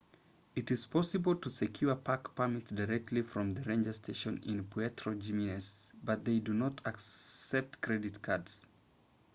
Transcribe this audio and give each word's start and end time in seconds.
it 0.55 0.71
is 0.71 0.87
possible 0.87 1.35
to 1.35 1.47
secure 1.47 1.95
park 1.95 2.33
permits 2.33 2.71
directly 2.71 3.21
from 3.21 3.51
the 3.51 3.61
ranger 3.69 3.93
station 3.93 4.41
in 4.47 4.63
puerto 4.63 5.11
jiménez 5.11 5.91
but 6.03 6.25
they 6.25 6.39
do 6.39 6.55
not 6.55 6.81
accept 6.85 7.79
credit 7.81 8.19
cards 8.19 8.65